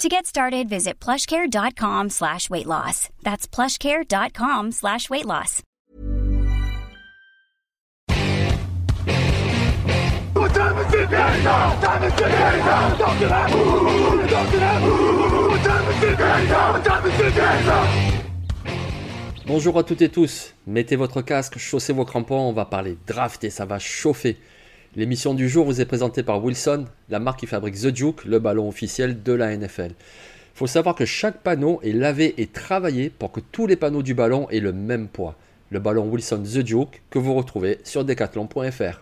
[0.00, 3.10] To get started, visit plushcare.com slash weight loss.
[3.22, 5.60] That's plushcare.com slash weight loss.
[19.46, 23.44] Bonjour à toutes et tous, mettez votre casque, chaussez vos crampons, on va parler draft
[23.44, 24.38] et ça va chauffer.
[24.96, 28.40] L'émission du jour vous est présentée par Wilson, la marque qui fabrique The Duke, le
[28.40, 29.92] ballon officiel de la NFL.
[29.92, 34.02] Il faut savoir que chaque panneau est lavé et travaillé pour que tous les panneaux
[34.02, 35.36] du ballon aient le même poids.
[35.70, 39.00] Le ballon Wilson The Duke que vous retrouvez sur decathlon.fr.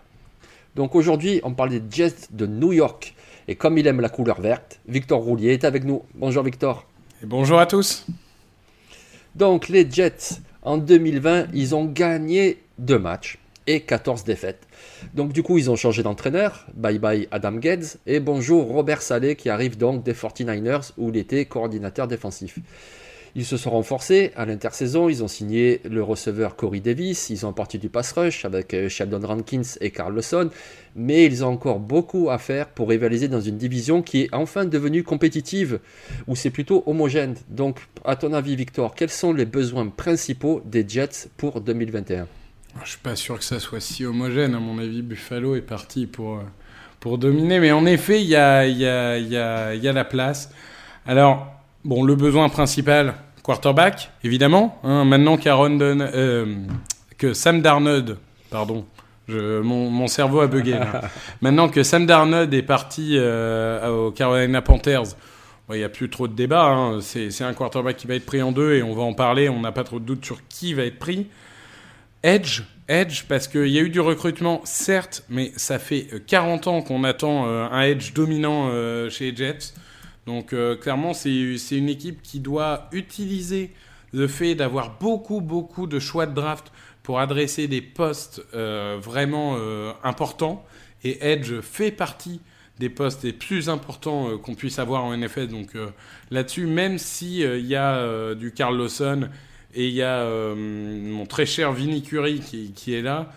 [0.75, 3.15] Donc aujourd'hui, on parle des Jets de New York.
[3.47, 6.03] Et comme il aime la couleur verte, Victor Roulier est avec nous.
[6.13, 6.85] Bonjour Victor.
[7.23, 8.05] Et bonjour à tous.
[9.33, 13.38] Donc les Jets, en 2020, ils ont gagné deux matchs
[13.69, 14.67] et 14 défaites.
[15.13, 16.65] Donc du coup, ils ont changé d'entraîneur.
[16.73, 21.17] Bye bye Adam Geddes et bonjour Robert Saleh qui arrive donc des 49ers où il
[21.17, 22.57] était coordinateur défensif.
[23.35, 27.53] Ils se sont renforcés à l'intersaison, ils ont signé le receveur Corey Davis, ils ont
[27.53, 30.49] parti du pass rush avec euh, Sheldon Rankins et Carl Lawson,
[30.95, 34.65] mais ils ont encore beaucoup à faire pour rivaliser dans une division qui est enfin
[34.65, 35.79] devenue compétitive,
[36.27, 37.35] où c'est plutôt homogène.
[37.49, 42.27] Donc, à ton avis, Victor, quels sont les besoins principaux des Jets pour 2021
[42.83, 44.55] Je suis pas sûr que ça soit si homogène.
[44.55, 46.43] À mon avis, Buffalo est parti pour, euh,
[46.99, 47.59] pour dominer.
[47.59, 50.51] Mais en effet, il y a, y, a, y, a, y a la place.
[51.05, 51.47] Alors,
[51.83, 54.79] bon, le besoin principal, quarterback, évidemment.
[54.83, 56.55] Hein, maintenant qu'Aaron euh,
[57.17, 58.17] que Sam Darnold,
[58.49, 58.85] pardon,
[59.27, 60.73] je, mon, mon, cerveau a bugué.
[60.73, 61.01] Là.
[61.41, 65.15] maintenant que Sam Darnold est parti euh, aux Carolina Panthers,
[65.71, 66.65] il n'y a plus trop de débat.
[66.65, 66.99] Hein.
[67.01, 69.49] C'est un quarterback qui va être pris en deux et on va en parler.
[69.49, 71.27] On n'a pas trop de doute sur qui va être pris.
[72.23, 76.81] Edge, Edge, parce qu'il y a eu du recrutement, certes, mais ça fait 40 ans
[76.81, 79.73] qu'on attend euh, un Edge dominant euh, chez Jets.
[80.25, 81.29] Donc euh, clairement, c'est
[81.71, 83.71] une équipe qui doit utiliser
[84.11, 86.71] le fait d'avoir beaucoup, beaucoup de choix de draft
[87.03, 90.63] pour adresser des postes euh, vraiment euh, importants.
[91.03, 92.41] Et Edge fait partie
[92.77, 95.47] des postes les plus importants euh, qu'on puisse avoir en NFL.
[95.47, 95.89] Donc euh,
[96.31, 99.29] là-dessus, même s'il il y a du Carl Lawson
[99.73, 100.25] et il y a
[100.55, 103.29] mon très cher Vinny Curry qui, est là,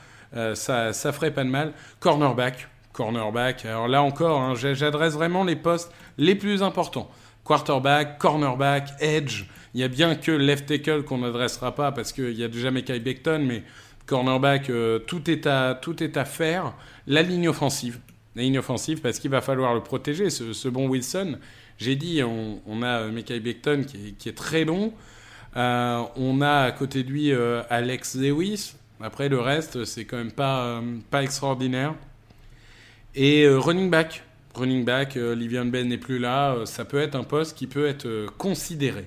[0.55, 1.73] ça, ça ferait pas de mal.
[2.01, 3.65] Cornerback, cornerback.
[3.65, 7.11] Alors là encore, hein, j'adresse vraiment les postes les plus importants.
[7.45, 9.45] Quarterback, cornerback, edge.
[9.75, 12.71] Il n'y a bien que left tackle qu'on n'adressera pas parce qu'il y a déjà
[12.71, 13.63] Mekai Beckton, mais
[14.07, 16.75] cornerback, euh, tout, est à, tout est à faire.
[17.07, 17.99] La ligne offensive.
[18.37, 21.39] La ligne offensive parce qu'il va falloir le protéger, ce, bon Wilson.
[21.79, 24.93] J'ai dit, on, a Mekai Beckton qui qui est très bon.
[25.57, 28.75] Euh, on a à côté de lui euh, Alex Lewis.
[29.01, 31.95] Après, le reste, c'est quand même pas, euh, pas extraordinaire.
[33.15, 34.23] Et running back,
[34.55, 38.27] running back, Livian Ben n'est plus là, ça peut être un poste qui peut être
[38.39, 39.05] considéré.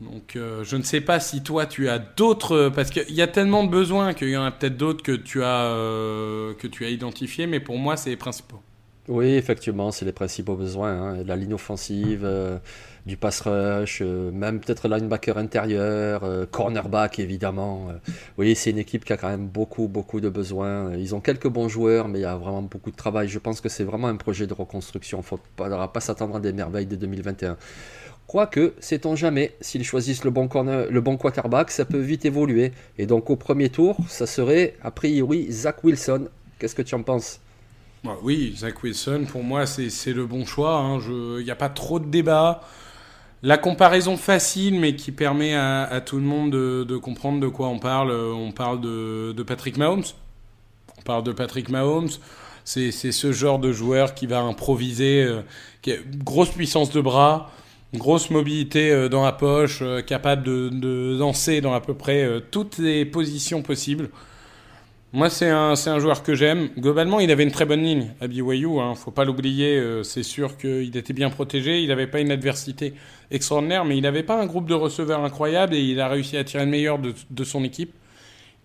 [0.00, 3.62] Donc je ne sais pas si toi tu as d'autres, parce qu'il y a tellement
[3.62, 7.76] de besoins qu'il y en a peut-être d'autres que que tu as identifiés, mais pour
[7.76, 8.62] moi c'est les principaux.
[9.08, 10.92] Oui, effectivement, c'est les principaux besoins.
[10.92, 11.24] Hein.
[11.24, 12.58] La ligne offensive, euh,
[13.06, 17.88] du pass rush, euh, même peut-être linebacker intérieur, euh, cornerback évidemment.
[17.90, 20.94] Euh, oui, c'est une équipe qui a quand même beaucoup, beaucoup de besoins.
[20.96, 23.28] Ils ont quelques bons joueurs, mais il y a vraiment beaucoup de travail.
[23.28, 25.18] Je pense que c'est vraiment un projet de reconstruction.
[25.18, 27.56] Il ne faudra pas s'attendre à des merveilles dès 2021.
[28.28, 32.72] Quoique, sait-on jamais, s'ils choisissent le bon, corner, le bon quarterback, ça peut vite évoluer.
[32.98, 36.28] Et donc au premier tour, ça serait a priori Zach Wilson.
[36.58, 37.40] Qu'est-ce que tu en penses?
[38.04, 40.76] Bah oui, Zach Wilson, pour moi, c'est le bon choix.
[40.78, 40.98] hein.
[41.38, 42.62] Il n'y a pas trop de débat.
[43.42, 47.78] La comparaison facile, mais qui permet à, tout le monde de, comprendre de quoi on
[47.78, 48.10] parle.
[48.10, 50.04] euh, On parle de, de Patrick Mahomes.
[50.98, 52.10] On parle de Patrick Mahomes.
[52.64, 55.42] C'est ce genre de joueur qui va improviser, euh,
[55.82, 57.50] qui a grosse puissance de bras,
[57.94, 63.04] grosse mobilité dans la poche, capable de, de, danser dans à peu près toutes les
[63.04, 64.10] positions possibles.
[65.14, 66.70] Moi, c'est un, un, joueur que j'aime.
[66.78, 68.80] Globalement, il avait une très bonne ligne à BYU.
[68.80, 68.94] Hein.
[68.94, 69.76] Faut pas l'oublier.
[69.76, 71.82] Euh, c'est sûr qu'il était bien protégé.
[71.82, 72.94] Il n'avait pas une adversité
[73.30, 76.44] extraordinaire, mais il n'avait pas un groupe de receveurs incroyable et il a réussi à
[76.44, 77.92] tirer le meilleur de, de son équipe.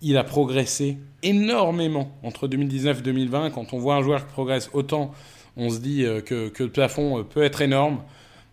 [0.02, 3.50] Il a progressé énormément entre 2019 et 2020.
[3.50, 5.12] Quand on voit un joueur qui progresse autant,
[5.58, 8.04] on se dit euh, que, que le plafond euh, peut être énorme.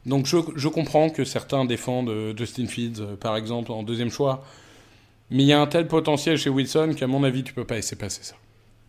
[0.04, 4.42] Donc je, je comprends que certains défendent Justin Fields, par exemple, en deuxième choix.
[5.30, 7.76] Mais il y a un tel potentiel chez Wilson qu'à mon avis, tu peux pas
[7.76, 8.36] laisser passer ça.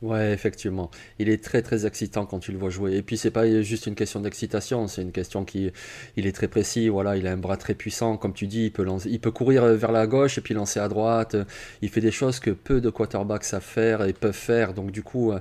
[0.02, 0.92] Ouais, effectivement.
[1.20, 2.96] Il est très très excitant quand tu le vois jouer.
[2.98, 5.72] Et puis c'est pas juste une question d'excitation, c'est une question qui
[6.18, 6.90] il est très précis.
[6.90, 8.66] Voilà, il a un bras très puissant, comme tu dis.
[8.66, 11.38] Il peut lancer, il peut courir vers la gauche et puis lancer à droite.
[11.82, 14.74] Il fait des choses que peu de quarterbacks savent faire et peuvent faire.
[14.74, 15.32] Donc du coup,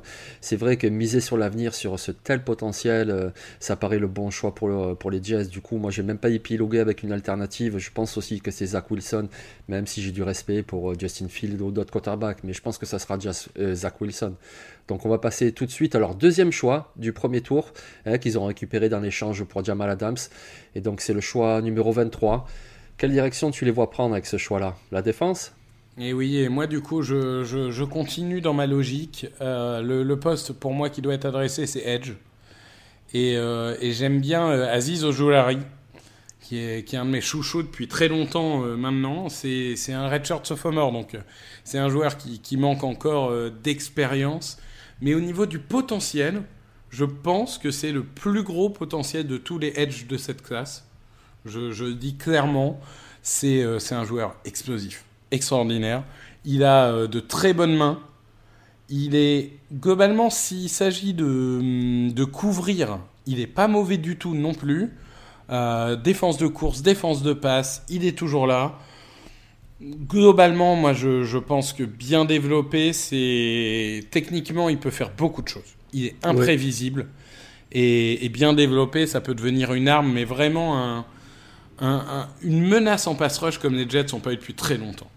[0.41, 4.55] c'est vrai que miser sur l'avenir, sur ce tel potentiel, ça paraît le bon choix
[4.55, 5.47] pour pour les Jets.
[5.47, 7.79] Du coup, moi j'ai même pas épilogué avec une alternative.
[7.79, 9.29] Je pense aussi que c'est Zach Wilson,
[9.69, 12.87] même si j'ai du respect pour Justin Field ou d'autres quarterbacks, mais je pense que
[12.87, 13.19] ça sera
[13.59, 14.35] euh, Zach Wilson.
[14.89, 17.73] Donc on va passer tout de suite à leur deuxième choix du premier tour,
[18.05, 20.17] hein, qu'ils ont récupéré dans l'échange pour Jamal Adams.
[20.75, 22.47] Et donc c'est le choix numéro 23.
[22.99, 24.77] Quelle direction tu les vois prendre avec ce choix-là?
[24.93, 25.53] La défense?
[25.97, 29.27] Et oui, et moi du coup, je, continue dans ma logique.
[29.41, 32.13] Euh, le, poste pour moi qui doit être adressé, c'est Edge.
[33.13, 35.59] Et, euh, j'aime bien euh, Aziz Ojolari,
[36.45, 39.29] qui est, qui est un de mes chouchous depuis très longtemps maintenant.
[39.29, 41.17] C'est un redshirt sophomore, donc
[41.65, 43.33] c'est un joueur qui, qui manque encore
[43.63, 44.59] d'expérience.
[45.01, 46.43] Mais au niveau du potentiel,
[46.95, 50.87] je pense que c'est le plus gros potentiel de tous les edges de cette classe.
[51.45, 52.81] Je, dis clairement,
[53.45, 56.05] euh, c'est un joueur explosif, extraordinaire.
[56.45, 58.01] Il a euh, de très bonnes mains.
[58.89, 64.55] Il est globalement, s'il s'agit de, de, couvrir, il n'est pas mauvais du tout non
[64.55, 64.93] plus.
[65.51, 68.79] Euh, défense de course, défense de passe, il est toujours là
[69.81, 75.77] globalement, moi, je, pense que bien développé, c'est techniquement, il peut faire beaucoup de choses.
[75.93, 77.09] Il est imprévisible
[77.73, 81.05] et, bien développé, ça peut devenir une arme, mais vraiment
[81.81, 85.11] une menace en pass rush comme les Jets n'ont pas eu depuis très longtemps.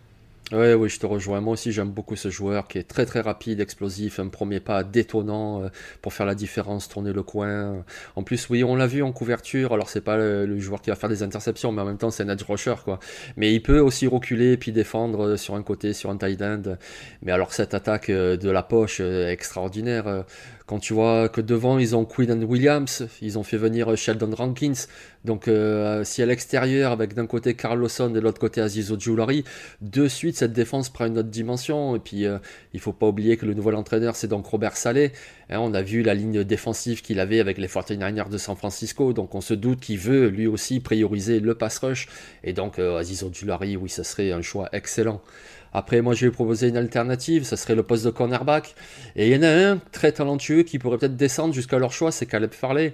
[0.54, 1.42] Oui, oui, je te rejoins.
[1.42, 4.86] Moi aussi, j'aime beaucoup ce joueur qui est très très rapide, explosif, un premier pas
[4.86, 5.68] détonnant euh,
[6.02, 7.84] pour faire la différence, tourner le coin.
[8.16, 9.74] En plus, oui, on l'a vu en couverture.
[9.74, 12.24] Alors, c'est pas le, joueur qui va faire des interceptions, mais en même temps, c'est
[12.24, 13.00] un edge rusher, quoi.
[13.36, 16.78] Mais il peut aussi reculer puis défendre euh, sur un côté, sur un tight end.
[17.24, 20.24] Mais alors, cette attaque euh, de la poche extraordinaire.
[20.68, 24.74] Quand tu vois que devant, ils ont Quinn Williams, ils ont fait venir Sheldon Rankins.
[25.24, 29.46] Donc, euh, si à l'extérieur, avec d'un côté Carlosson et de l'autre côté Aziz Ojulari,
[29.80, 31.96] de suite, cette défense prend une autre dimension.
[31.96, 32.38] Et puis, euh,
[32.74, 35.14] il faut pas oublier que le nouvel entraîneur, c'est donc Robert Saleh.
[35.50, 39.14] Hein, on a vu la ligne défensive qu'il avait avec les 49ers de San Francisco.
[39.14, 42.10] Donc, on se doute qu'il veut lui aussi prioriser le pass rush.
[42.44, 45.22] Et donc, euh, Aziz Ojulari, oui, ce serait un choix excellent.
[45.74, 48.76] Après, moi, je vais proposer une alternative, ça serait le poste de cornerback.
[49.16, 52.12] Et il y en a un très talentueux qui pourrait peut-être descendre jusqu'à leur choix,
[52.12, 52.94] c'est Caleb Farley.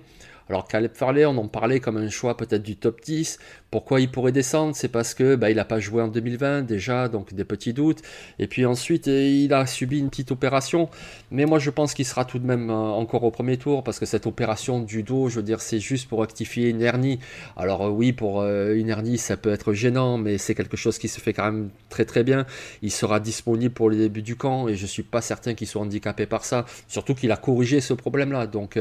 [0.50, 3.40] Alors Caleb Farley, on en parlait comme un choix peut-être du top 10.
[3.72, 4.76] Pourquoi il pourrait descendre?
[4.76, 8.02] C'est parce que bah, il n'a pas joué en 2020 déjà, donc des petits doutes.
[8.40, 10.90] Et puis ensuite, euh, il a subi une petite opération.
[11.32, 14.00] Mais moi, je pense qu'il sera tout de même euh, encore au premier tour parce
[14.00, 17.20] que cette opération du dos, je veux dire, c'est juste pour rectifier une hernie.
[17.56, 21.08] Alors euh, oui, pour une hernie, ça peut être gênant, mais c'est quelque chose qui
[21.08, 22.46] se fait quand même très très bien.
[22.82, 25.82] Il sera disponible pour le début du camp et je suis pas certain qu'il soit
[25.82, 26.66] handicapé par ça.
[26.88, 28.46] Surtout qu'il a corrigé ce problème-là.
[28.48, 28.78] Donc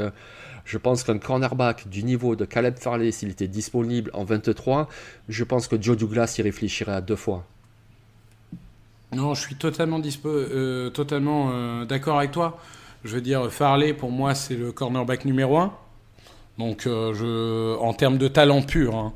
[0.65, 4.89] je pense qu'un cornerback du niveau de Caleb Farley, s'il était disponible en 23,
[5.29, 7.47] je pense que Joe Douglas y réfléchirait à deux fois.
[9.15, 12.59] Non, je suis totalement, euh, euh, d'accord avec toi.
[13.05, 15.75] Je veux dire, Farley, pour moi, c'est le cornerback numéro un.
[16.59, 19.13] Donc, euh, en termes de talent pur, hein,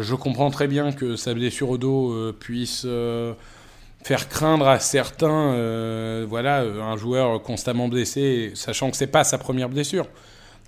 [0.00, 2.86] je comprends très bien que sa blessure au dos puisse
[4.02, 9.68] faire craindre à certains, voilà, un joueur constamment blessé, sachant que c'est pas sa première
[9.68, 10.06] blessure.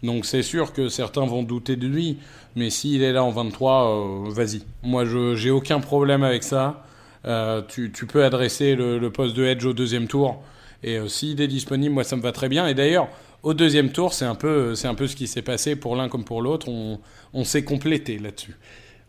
[0.02, 2.18] Donc c'est sûr que certains vont douter de lui,
[2.56, 4.62] mais s'il est là en 23, euh, vas-y.
[4.82, 6.84] Moi, je j'ai aucun problème avec ça.
[7.26, 10.42] Euh, tu, peux adresser le, poste de Edge au deuxième tour,
[10.82, 12.66] et euh, s'il est disponible, moi ça me va très bien.
[12.66, 13.08] Et d'ailleurs,
[13.42, 16.24] au deuxième tour, c'est un peu, un peu ce qui s'est passé pour l'un comme
[16.24, 16.68] pour l'autre.
[16.68, 16.98] On,
[17.34, 18.56] on s'est complété là-dessus.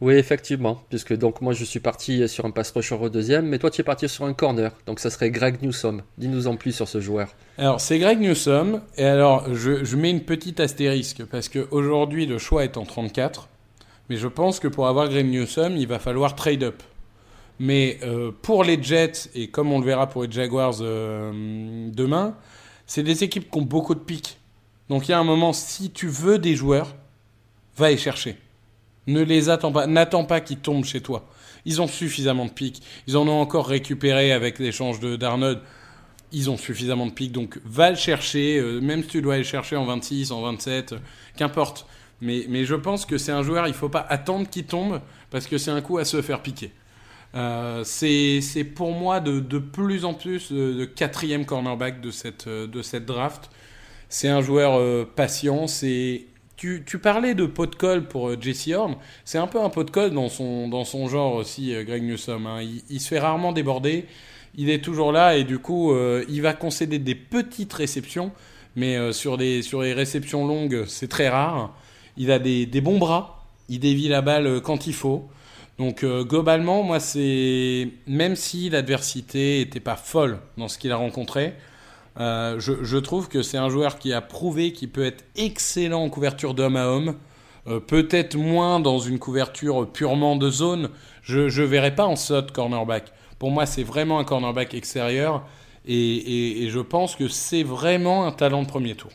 [0.01, 3.59] Oui, effectivement, puisque donc moi je suis parti sur un pass rusher au deuxième, mais
[3.59, 6.01] toi tu es parti sur un corner, donc ça serait Greg Newsom.
[6.17, 7.35] Dis-nous en plus sur ce joueur.
[7.59, 12.63] Alors c'est Greg Newsom, et alors je, mets une petite astérisque, parce qu'aujourd'hui le choix
[12.63, 13.47] est en 34,
[14.09, 16.81] mais je pense que pour avoir Greg Newsom, il va falloir trade up.
[17.59, 21.31] Mais euh, pour les Jets, et comme on le verra pour les Jaguars euh,
[21.91, 22.35] demain,
[22.87, 24.39] c'est des équipes qui ont beaucoup de pics.
[24.89, 26.95] Donc il y a un moment, si tu veux des joueurs,
[27.77, 28.35] va les chercher.
[29.07, 29.87] Ne les attends pas.
[29.87, 31.27] N'attends pas qu'ils tombent chez toi.
[31.65, 32.81] Ils ont suffisamment de pics.
[33.07, 35.59] Ils en ont encore récupéré avec l'échange de d'Arnold.
[36.31, 37.31] Ils ont suffisamment de pics.
[37.31, 38.57] Donc va le chercher.
[38.57, 40.97] Euh, même si tu dois aller chercher en 26, en 27, euh,
[41.35, 41.85] qu'importe.
[42.21, 45.47] Mais, mais je pense que c'est un joueur, il faut pas attendre qu'il tombe parce
[45.47, 46.71] que c'est un coup à se faire piquer.
[47.33, 52.81] Euh, c'est pour moi de, de, plus en plus de, quatrième cornerback de cette, de
[52.83, 53.49] cette draft.
[54.07, 55.65] C'est un joueur patient.
[55.65, 56.25] C'est
[56.85, 58.95] tu, parlais de pot de colle pour euh, Jesse Horn.
[59.25, 62.03] C'est un peu un pot de colle dans son, dans son genre aussi, euh, Greg
[62.03, 62.45] Newsom.
[62.45, 62.61] Hein.
[62.89, 64.05] Il, se fait rarement déborder.
[64.55, 68.31] Il est toujours là et du coup, euh, il va concéder des petites réceptions.
[68.75, 71.75] Mais sur, des, sur les réceptions longues, c'est très rare.
[72.15, 73.45] Il a des, des, bons bras.
[73.67, 75.27] Il dévie la balle quand il faut.
[75.77, 81.53] Donc globalement, moi, c'est même si l'adversité n'était pas folle dans ce qu'il a rencontré,
[82.19, 86.09] euh, je, trouve que c'est un joueur qui a prouvé qu'il peut être excellent en
[86.09, 87.15] couverture d'homme à homme.
[87.67, 90.89] Euh, Peut-être moins dans une couverture purement de zone.
[91.21, 93.11] Je ne verrai pas en slot cornerback.
[93.39, 95.45] Pour moi, c'est vraiment un cornerback extérieur.
[95.87, 99.11] Et je pense que c'est vraiment un talent de premier tour.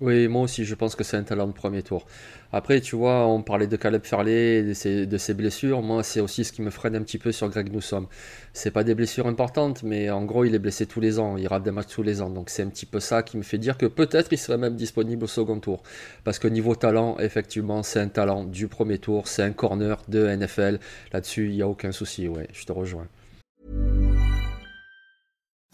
[0.00, 2.06] Oui, moi aussi, je pense que c'est un talent de premier tour.
[2.52, 5.82] Après, tu vois, on parlait de Caleb Farley, de ses, blessures.
[5.82, 8.06] Moi, c'est aussi ce qui me freine un petit peu sur Greg Newsom.
[8.52, 11.36] C'est pas des blessures importantes, mais en gros, il est blessé tous les ans.
[11.36, 12.30] Il rate des matchs tous les ans.
[12.30, 14.76] Donc, c'est un petit peu ça qui me fait dire que peut-être il serait même
[14.76, 15.82] disponible au second tour.
[16.22, 19.26] Parce que niveau talent, effectivement, c'est un talent du premier tour.
[19.26, 20.78] C'est un corner de NFL.
[21.12, 22.28] Là-dessus, il n'y a aucun souci.
[22.28, 23.08] Ouais, je te rejoins.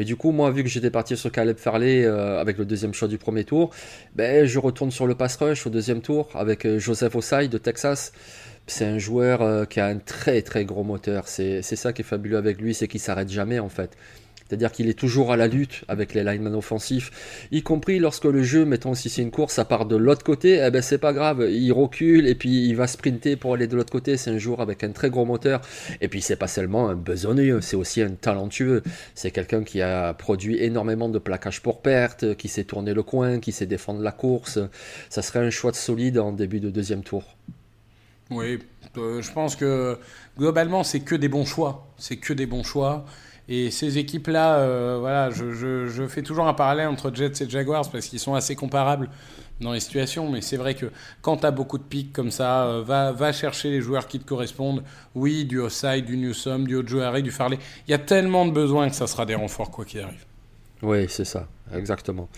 [0.00, 2.94] Mais du coup, moi, vu que j'étais parti sur Caleb Farley euh, avec le deuxième
[2.94, 3.68] choix du premier tour,
[4.14, 7.58] ben, je retourne sur le pass rush au deuxième tour avec euh, Joseph Osai de
[7.58, 8.14] Texas.
[8.66, 11.28] C'est un joueur euh, qui a un très très gros moteur.
[11.28, 13.90] C'est ça qui est fabuleux avec lui, c'est qu'il s'arrête jamais en fait.
[14.50, 18.42] C'est-à-dire qu'il est toujours à la lutte avec les linemen offensifs, y compris lorsque le
[18.42, 21.12] jeu, mettons si c'est une course, ça part de l'autre côté, eh ben c'est pas
[21.12, 24.16] grave, il recule et puis il va sprinter pour aller de l'autre côté.
[24.16, 25.60] C'est un joueur avec un très gros moteur.
[26.00, 28.82] Et puis c'est pas seulement un besogneux, c'est aussi un talentueux.
[29.14, 33.38] C'est quelqu'un qui a produit énormément de plaquages pour perte, qui sait tourner le coin,
[33.38, 34.58] qui sait défendre la course.
[35.10, 37.36] Ça serait un choix de solide en début de deuxième tour.
[38.30, 38.58] Oui,
[38.96, 39.96] euh, je pense que
[40.36, 41.86] globalement c'est que des bons choix.
[41.98, 43.04] C'est que des bons choix.
[43.52, 48.06] Et ces équipes-là, euh, voilà, je, fais toujours un parallèle entre Jets et Jaguars parce
[48.06, 49.10] qu'ils sont assez comparables
[49.60, 50.30] dans les situations.
[50.30, 50.86] Mais c'est vrai que
[51.20, 54.20] quand tu as beaucoup de pics comme ça, euh, va, va chercher les joueurs qui
[54.20, 54.84] te correspondent.
[55.16, 57.58] Oui, du Osai, du Newsom, du Ojoari, du Farley.
[57.88, 60.29] Il y a tellement de besoins que ça sera des renforts quoi qu'il arrive.
[60.82, 62.30] Oui, c'est ça, exactement.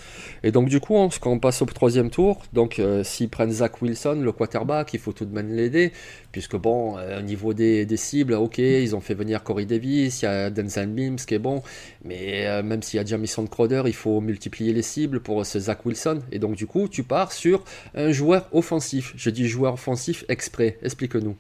[0.43, 3.53] Et donc du coup, on, quand on passe au troisième tour, donc euh, s'ils prennent
[3.53, 5.93] Zach Wilson, le quarterback, il faut tout de même l'aider,
[6.33, 10.23] puisque bon, euh, au niveau des, des, cibles, ok, ils ont fait venir Corey Davis,
[10.23, 11.63] il y a Denzel Mims qui est bon,
[12.05, 15.61] mais euh, même s'il y a Jamison Crowder, il faut multiplier les cibles pour ce
[15.61, 16.21] Zach Wilson.
[16.33, 17.63] Et donc du coup, tu pars sur
[17.95, 19.13] un joueur offensif.
[19.17, 20.79] Je dis joueur offensif exprès.
[20.83, 21.37] Explique-nous.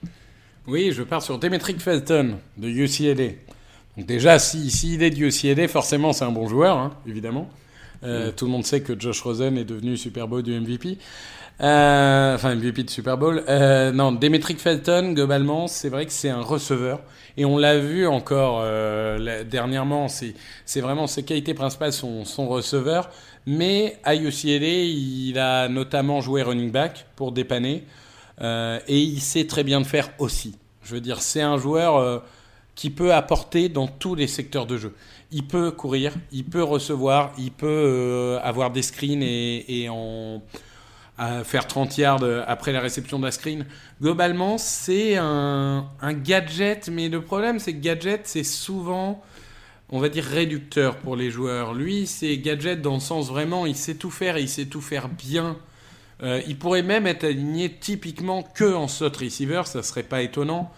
[0.68, 3.32] Oui, je pars sur Demetric Felton de UCLA.
[3.96, 7.48] Donc déjà, s'il si, si est du UCLA, forcément c'est un bon joueur, hein, évidemment.
[8.04, 8.32] Euh, mmh.
[8.32, 10.98] Tout le monde sait que Josh Rosen est devenu Super Bowl du MVP.
[11.60, 13.44] Euh, enfin, MVP de Super Bowl.
[13.48, 17.00] Euh, non, Demetric Felton, globalement, c'est vrai que c'est un receveur.
[17.36, 18.62] Et on l'a vu encore
[19.46, 23.08] dernièrement, c'est vraiment ses qualités principales sont son receveur.
[23.46, 27.84] Mais à UCLA, il a notamment joué running back pour dépanner.
[28.42, 30.58] Et il sait très bien le faire aussi.
[30.82, 32.22] Je veux dire, c'est un joueur
[32.74, 34.94] qui peut apporter dans tous les secteurs de jeu.
[35.30, 40.42] Il peut courir, il peut recevoir, il peut euh, avoir des screens et, en
[41.44, 43.64] faire 30 yards après la réception d'un screen.
[44.00, 49.22] Globalement, c'est un, un, gadget, mais le problème, c'est que gadget, c'est souvent,
[49.88, 51.74] on va dire, réducteur pour les joueurs.
[51.74, 54.80] Lui, c'est gadget dans le sens vraiment, il sait tout faire et il sait tout
[54.80, 55.56] faire bien.
[56.22, 60.72] Euh, il pourrait même être aligné typiquement que en slot receiver, ça serait pas étonnant.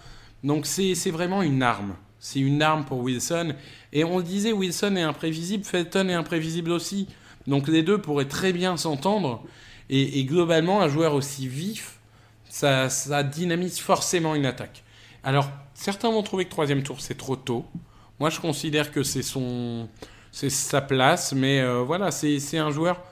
[0.44, 1.96] Donc c'est vraiment une arme.
[2.20, 3.54] C'est une arme pour Wilson.
[3.92, 7.08] Et on disait, Wilson est imprévisible, Felton est imprévisible aussi.
[7.46, 9.42] Donc les deux pourraient très bien s'entendre.
[9.90, 11.98] Et, globalement, un joueur aussi vif,
[12.48, 12.88] ça,
[13.22, 14.82] dynamise forcément une attaque.
[15.22, 17.66] Alors, certains vont trouver que troisième tour, c'est trop tôt.
[18.18, 19.88] Moi, je considère que c'est son,
[20.32, 23.02] c'est sa place, mais voilà, c'est un joueur.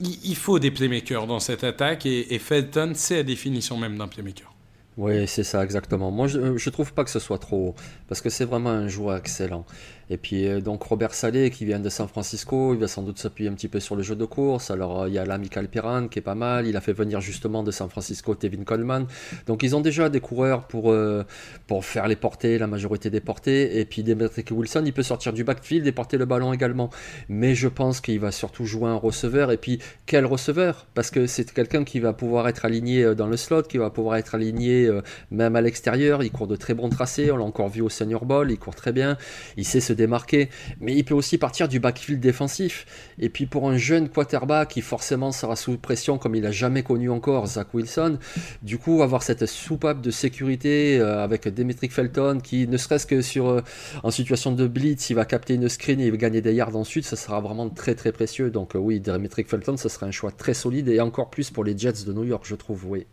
[0.00, 4.53] Il, faut des playmakers dans cette attaque et Felton, c'est la définition même d'un playmaker.
[4.96, 6.12] Oui, c'est ça, exactement.
[6.12, 7.74] Moi, je ne trouve pas que ce soit trop haut,
[8.06, 9.66] parce que c'est vraiment un joueur excellent.
[10.10, 13.18] Et puis, euh, donc, Robert Salé, qui vient de San Francisco, il va sans doute
[13.18, 14.70] s'appuyer un petit peu sur le jeu de course.
[14.70, 16.66] Alors, euh, il y a l'amical Perrin, qui est pas mal.
[16.66, 19.06] Il a fait venir justement de San Francisco Tevin Coleman.
[19.46, 21.24] Donc, ils ont déjà des coureurs pour, euh,
[21.66, 23.80] pour faire les portées, la majorité des portées.
[23.80, 26.90] Et puis, Demetric Wilson, il peut sortir du backfield et porter le ballon également.
[27.28, 29.52] Mais je pense qu'il va surtout jouer un receveur.
[29.52, 30.86] Et puis, quel receveur?
[30.94, 34.16] Parce que c'est quelqu'un qui va pouvoir être aligné dans le slot, qui va pouvoir
[34.16, 34.90] être aligné
[35.30, 36.22] même à l'extérieur.
[36.22, 37.30] Il court de très bons tracés.
[37.30, 38.50] On l'a encore vu au Senior Bowl.
[38.50, 39.16] Il court très bien.
[39.56, 40.48] Il sait se démarquer,
[40.80, 42.86] mais il peut aussi partir du backfield défensif.
[43.18, 46.82] Et puis pour un jeune quarterback qui forcément sera sous pression comme il a jamais
[46.82, 48.18] connu encore, Zach Wilson,
[48.62, 53.22] du coup avoir cette soupape de sécurité euh, avec Demetric Felton qui ne serait-ce que
[53.22, 53.60] sur euh,
[54.02, 57.16] en situation de blitz, il va capter une screen et gagner des yards ensuite, ça
[57.16, 58.50] sera vraiment très très précieux.
[58.50, 61.64] Donc euh, oui, Demetric Felton, ça sera un choix très solide et encore plus pour
[61.64, 63.06] les Jets de New York, je trouve, oui.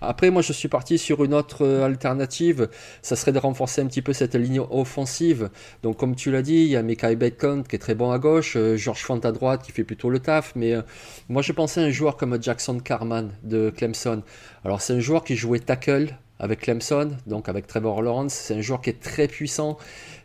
[0.00, 2.68] Après, moi, je suis parti sur une autre euh, alternative.
[3.02, 5.50] Ça serait de renforcer un petit peu cette ligne offensive.
[5.82, 8.18] Donc, comme tu l'as dit, il y a Mekai Bacon qui est très bon à
[8.18, 10.52] gauche, euh, George Font à droite qui fait plutôt le taf.
[10.56, 10.82] Mais euh,
[11.28, 14.22] moi, je pensais à un joueur comme Jackson Carman de Clemson.
[14.64, 18.32] Alors, c'est un joueur qui jouait tackle avec Clemson, donc avec Trevor Lawrence.
[18.32, 19.76] C'est un joueur qui est très puissant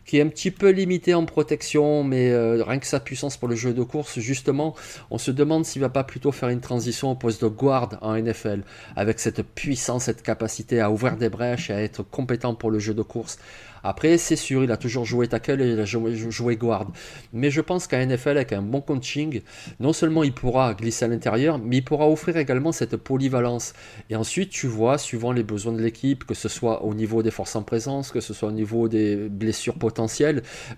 [0.05, 3.47] qui est un petit peu limité en protection, mais euh, rien que sa puissance pour
[3.47, 4.75] le jeu de course, justement,
[5.09, 8.15] on se demande s'il va pas plutôt faire une transition au poste de guard en
[8.15, 8.63] NFL,
[8.95, 12.79] avec cette puissance, cette capacité à ouvrir des brèches et à être compétent pour le
[12.79, 13.39] jeu de course.
[13.87, 16.87] Après, c'est sûr, il a toujours joué tackle et il a joué, guard.
[17.33, 19.41] Mais je pense qu'à NFL, avec un bon coaching,
[19.79, 23.73] non seulement il pourra glisser à l'intérieur, mais il pourra offrir également cette polyvalence.
[24.09, 27.29] Et ensuite, tu vois, suivant les besoins de l'équipe, que ce soit au niveau des
[27.29, 29.94] forces en présence, que ce soit au niveau des blessures potentielles,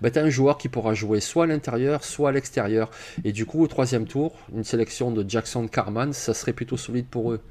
[0.02, 2.90] ben, tu as un joueur qui pourra jouer soit à l'intérieur, soit à l'extérieur.
[3.24, 7.08] Et du coup, au troisième tour, une sélection de Jackson Carman, ça serait plutôt solide
[7.08, 7.42] pour eux.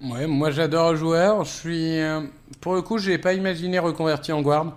[0.00, 1.44] Ouais, moi j'adore le joueur.
[1.44, 2.20] Je suis, euh,
[2.60, 4.76] pour le coup, je n'ai pas imaginé reconvertir en guard.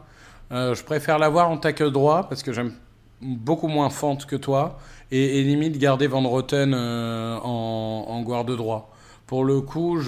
[0.52, 2.74] Euh, je préfère l'avoir en tackle droit parce que j'aime
[3.22, 4.80] beaucoup moins fente que toi
[5.12, 8.92] et, limite garder Van Roten euh, en, en guard droit.
[9.28, 10.00] Pour le coup,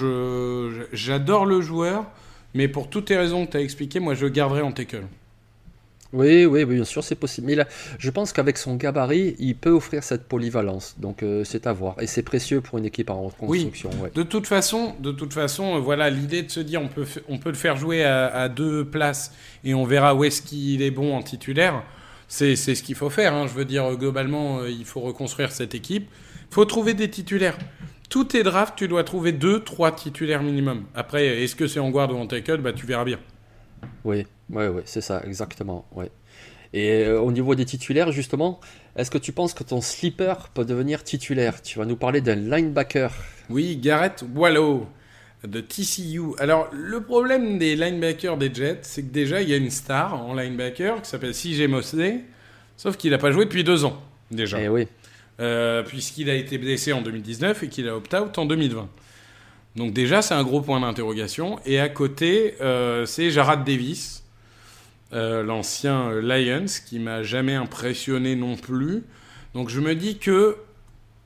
[0.92, 2.04] j'adore le joueur,
[2.52, 5.06] mais pour toutes les raisons que tu as expliquées, moi je garderai en tackle.
[6.14, 7.48] Oui, oui, bien sûr, c'est possible.
[7.48, 7.66] Mais là,
[7.98, 10.94] je pense qu'avec son gabarit, il peut offrir cette polyvalence.
[10.98, 11.96] Donc, euh, c'est à voir.
[12.00, 13.90] Et c'est précieux pour une équipe en reconstruction.
[14.00, 14.10] Oui.
[14.14, 17.38] De toute façon, de toute façon, euh, voilà, l'idée de se dire, on peut, on
[17.38, 19.32] peut le faire jouer à, deux places
[19.64, 21.82] et on verra où est-ce qu'il est bon en titulaire.
[22.28, 23.34] C'est ce qu'il faut faire.
[23.34, 23.46] Hein.
[23.48, 26.08] Je veux dire, globalement, euh, il faut reconstruire cette équipe.
[26.50, 27.58] Il faut trouver des titulaires.
[28.08, 30.84] Tous tes drafts, tu dois trouver deux, trois titulaires minimum.
[30.94, 33.18] Après, est-ce que c'est en guard ou en tackle bah, Tu verras bien.
[34.04, 35.86] Oui, oui, oui, c'est ça, exactement.
[35.92, 36.10] Ouais.
[36.72, 38.60] Et euh, au niveau des titulaires, justement,
[38.96, 41.62] est-ce que tu penses que ton slipper peut devenir titulaire?
[41.62, 43.12] Tu vas nous parler d'un linebacker.
[43.48, 44.86] Oui, Garrett Wallow
[45.46, 46.34] de TCU.
[46.38, 50.14] Alors, le problème des linebackers des Jets, c'est que déjà, il y a une star
[50.14, 52.24] en linebacker qui s'appelle CJ Mosley,
[52.76, 54.60] sauf qu'il n'a pas joué depuis deux ans, déjà.
[54.60, 54.88] Eh oui.
[55.40, 58.88] Euh, puisqu'il a été blessé en 2019 et qu'il a opt-out en 2020.
[59.76, 61.58] Donc déjà, c'est un gros point d'interrogation.
[61.66, 64.24] Et à côté, euh, c'est Jarad Davis,
[65.12, 69.02] euh, l'ancien Lions, qui m'a jamais impressionné non plus.
[69.52, 70.56] Donc je me dis que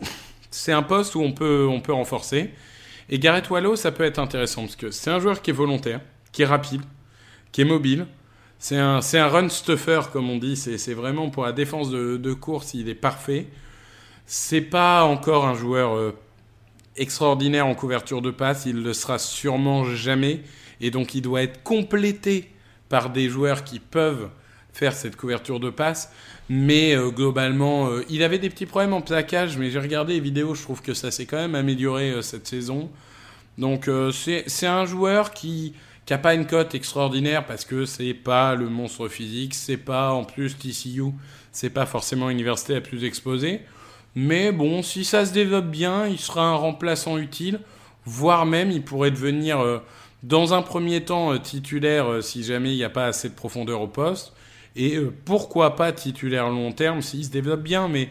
[0.51, 2.51] c'est un poste où on peut, renforcer.
[3.11, 6.01] Et Garrett Wallow, ça peut être intéressant, parce que c'est un joueur qui est volontaire,
[6.33, 6.83] qui est rapide,
[7.53, 8.07] qui est mobile.
[8.59, 10.57] C'est un, un run stuffer, comme on dit.
[10.57, 13.47] C'est vraiment pour la défense de, course, il est parfait.
[14.27, 16.15] C'est pas encore un joueur...
[16.99, 20.43] Extraordinaire en couverture de passe, il le sera sûrement jamais,
[20.81, 22.51] et donc il doit être complété
[22.89, 24.29] par des joueurs qui peuvent
[24.73, 26.13] faire cette couverture de passe.
[26.49, 30.21] Mais euh, globalement, euh, il avait des petits problèmes en plaquage, mais j'ai regardé les
[30.21, 32.91] vidéos, je trouve que ça s'est quand même amélioré euh, cette saison.
[33.59, 35.75] Donc c'est un joueur qui
[36.09, 40.23] n'a pas une cote extraordinaire parce que c'est pas le monstre physique, c'est pas en
[40.23, 41.13] plus TCU,
[41.51, 43.63] c'est pas forcément l'université la plus exposée.
[44.21, 47.61] Mais bon, si ça se développe bien, il sera un remplaçant utile,
[48.05, 49.79] voire même il pourrait devenir euh,
[50.25, 53.35] dans un premier temps euh, titulaire euh, si jamais il n'y a pas assez de
[53.35, 54.33] profondeur au poste.
[54.75, 58.09] Et pourquoi pas titulaire long terme s'il se développe bien, mais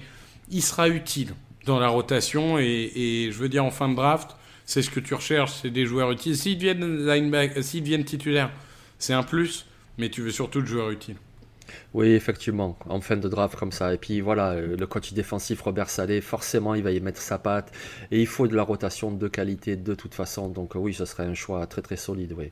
[0.49, 1.33] il sera utile
[1.65, 2.57] dans la rotation.
[2.57, 5.85] Et, je veux dire, en fin de draft, c'est ce que tu recherches, c'est des
[5.85, 6.37] joueurs utiles.
[6.37, 8.51] S'ils deviennent, s'ils deviennent titulaires,
[8.97, 9.65] c'est un plus,
[9.97, 11.17] mais tu veux surtout de joueurs utiles.
[11.93, 13.93] Oui, effectivement, en fin de draft comme ça.
[13.93, 17.71] Et puis voilà, le coach défensif Robert Salé, forcément, il va y mettre sa patte.
[18.11, 20.49] Et il faut de la rotation de qualité de toute façon.
[20.49, 22.33] Donc oui, ce serait un choix très très solide.
[22.37, 22.51] Oui.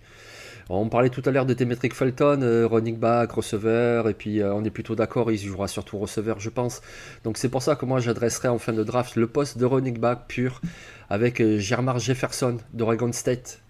[0.67, 4.51] On parlait tout à l'heure de Demetric Felton, euh, running back, receveur, et puis euh,
[4.51, 6.82] on est plutôt d'accord, il jouera surtout receveur, je pense.
[7.23, 9.99] Donc c'est pour ça que moi j'adresserai en fin de draft le poste de running
[9.99, 10.62] back pur
[11.08, 13.62] avec euh, Germar Jefferson d'Oregon State.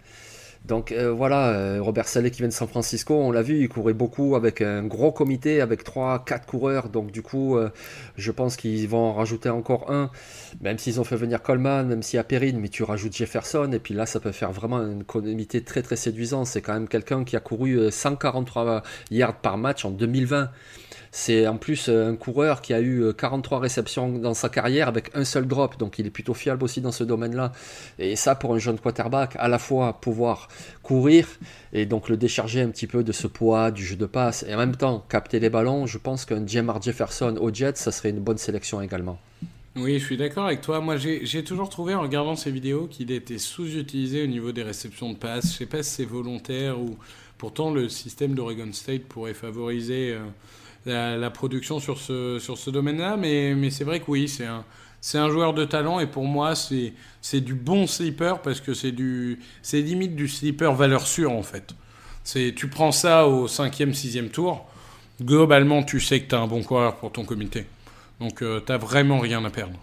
[0.67, 3.69] Donc euh, voilà, euh, Robert Saleh qui vient de San Francisco, on l'a vu, il
[3.69, 6.89] courait beaucoup avec un gros comité, avec 3-4 coureurs.
[6.89, 7.69] Donc du coup, euh,
[8.17, 10.09] je pense qu'ils vont en rajouter encore un,
[10.61, 13.71] même s'ils ont fait venir Coleman, même s'il y a Perrine, mais tu rajoutes Jefferson,
[13.73, 16.45] et puis là, ça peut faire vraiment un comité très très séduisant.
[16.45, 20.49] C'est quand même quelqu'un qui a couru 143 yards par match en 2020.
[21.17, 24.89] C'est en plus euh, un coureur qui a eu 43 euh, réceptions dans sa carrière
[24.89, 27.53] avec un seul drop, donc il est plutôt fiable aussi dans ce domaine-là.
[27.99, 30.49] Et ça, pour un jeune quarterback, à la fois pouvoir
[30.83, 31.25] courir
[31.71, 34.53] et donc le décharger un petit peu de ce poids du jeu de passe, et
[34.53, 38.09] en même temps capter les ballons, je pense qu'un Jamar Jefferson au Jets, ça serait
[38.09, 39.17] une bonne sélection également.
[39.77, 40.81] Oui, je suis d'accord avec toi.
[40.81, 45.13] Moi, j'ai toujours trouvé en regardant ces vidéos qu'il était sous-utilisé au niveau des réceptions
[45.13, 45.53] de passes.
[45.53, 46.97] Je sais pas si c'est volontaire ou
[47.37, 50.11] pourtant le système d'Oregon State pourrait favoriser.
[50.11, 50.19] Euh,
[50.85, 53.17] la, production sur ce, sur ce domaine-là.
[53.17, 54.63] Mais, mais c'est vrai que oui, c'est un,
[55.01, 58.73] c'est un joueur de talent et pour moi, c'est, c'est du bon sleeper parce que
[58.73, 61.75] c'est, du, c'est limite du sleeper valeur sûre en fait.
[62.23, 64.65] C'est, tu prends ça au cinquième, sixième tour,
[65.21, 67.67] globalement, tu sais que tu un bon coureur pour ton comité.
[68.19, 69.77] Donc, euh, tu vraiment rien à perdre.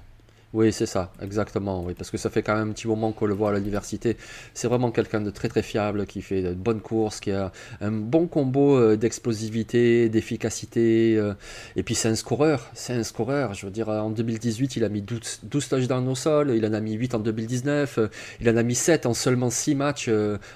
[0.54, 1.82] Oui, c'est ça, exactement.
[1.82, 4.18] Oui, parce que ça fait quand même un petit moment qu'on le voit à l'université.
[4.52, 7.90] C'est vraiment quelqu'un de très très fiable, qui fait de bonnes courses, qui a un
[7.90, 11.16] bon combo euh, d'explosivité, d'efficacité.
[11.16, 11.32] Euh,
[11.74, 13.54] et puis c'est un scoreur, c'est un scoreur.
[13.54, 16.74] Je veux dire, en 2018, il a mis 12, 12 touchdowns au sol, il en
[16.74, 18.08] a mis 8 en 2019, euh,
[18.42, 20.10] il en a mis 7 en seulement 6 matchs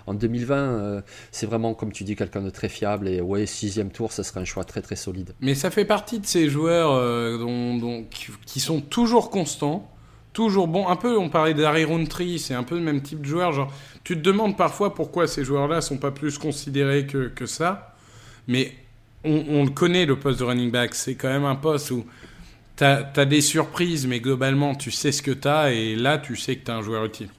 [0.06, 1.02] en 2020.
[1.30, 3.09] c'est vraiment, comme tu dis, quelqu'un de très fiable.
[3.09, 5.32] Et ouais, sixième tour, ça serait un choix très très solide.
[5.40, 6.90] Mais ça fait partie de ces joueurs
[7.38, 8.04] dont,
[8.44, 9.86] qui sont toujours constants
[10.37, 10.87] toujours bon.
[10.87, 13.55] Un peu, on parlait d'Harry Rountree, c'est un peu le même type de joueur.
[13.55, 13.72] Genre,
[14.05, 17.96] tu te demandes parfois pourquoi ces joueurs-là sont pas plus considérés que, ça.
[18.46, 18.75] Mais
[19.25, 20.94] on, le connaît, le poste de running back.
[20.94, 22.05] C'est quand même un poste où
[22.77, 25.72] tu as, des surprises, mais globalement, tu sais ce que tu as.
[25.72, 27.31] Et là, tu sais que tu as un joueur utile.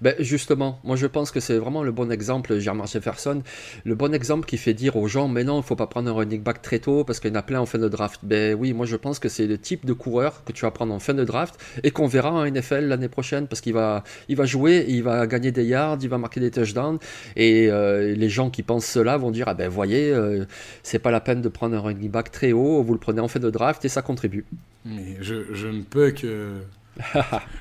[0.00, 3.42] Ben justement, moi je pense que c'est vraiment le bon exemple, Germain Jefferson,
[3.84, 6.14] le bon exemple qui fait dire aux gens, mais non, il faut pas prendre un
[6.14, 8.20] running back très tôt parce qu'il y en a plein en fin de draft.
[8.22, 10.92] Ben oui, moi je pense que c'est le type de coureur que tu vas prendre
[10.94, 14.36] en fin de draft et qu'on verra en NFL l'année prochaine parce qu'il va, il
[14.36, 16.98] va jouer, il va gagner des yards, il va marquer des touchdowns
[17.36, 20.44] et euh, les gens qui pensent cela vont dire, ah ben voyez, euh,
[20.82, 23.28] c'est pas la peine de prendre un running back très haut, vous le prenez en
[23.28, 24.44] fin de draft et ça contribue.
[24.84, 26.54] Mais je ne peux que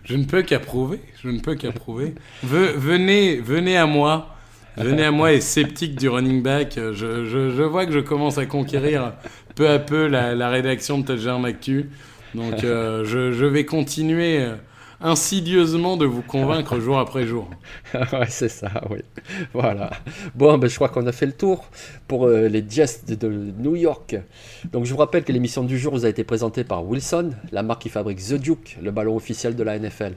[0.04, 1.00] je ne peux qu'approuver.
[1.24, 2.16] Je ne peux qu'approuver.
[2.44, 4.34] venez, venez à moi.
[4.78, 6.76] Venez à moi et sceptique du running back.
[6.76, 9.14] Je, vois que je commence à conquérir
[9.56, 11.90] peu à peu la, la rédaction de Touchdown Actu.
[12.36, 14.56] Donc euh, je, je, vais continuer euh,
[15.02, 17.50] insidieusement de vous convaincre jour après jour.
[17.94, 19.00] ouais, c'est ça, oui.
[19.54, 19.92] Voilà.
[20.36, 21.66] Bon, ben, je crois qu'on a fait le tour
[22.08, 23.28] pour euh, les Jets de,
[23.60, 24.16] New York.
[24.72, 27.64] Donc, je vous rappelle que l'émission du jour vous a été présentée par Wilson, la
[27.64, 30.14] marque qui fabrique The Duke, le ballon officiel de la NFL.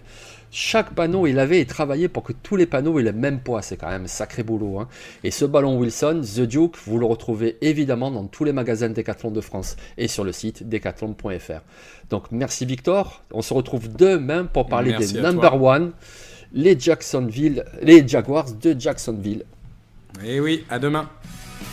[0.53, 3.63] Chaque panneau, il avait travaillé pour que tous les panneaux aient le même poids.
[3.63, 4.81] C'est quand même un sacré boulot.
[4.81, 4.89] Hein.
[5.23, 9.31] Et ce ballon Wilson, The Duke, vous le retrouvez évidemment dans tous les magasins Decathlon
[9.31, 11.61] de France et sur le site decathlon.fr.
[12.11, 13.23] Donc merci Victor.
[13.33, 15.93] On se retrouve demain pour parler des number one,
[16.53, 19.45] les Jacksonville, les Jaguars de Jacksonville.
[20.25, 21.09] Et eh oui, à demain.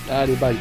[0.10, 0.56] Allez, bye.